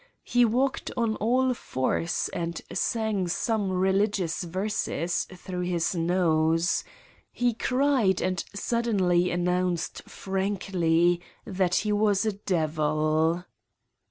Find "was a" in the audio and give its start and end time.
11.91-12.33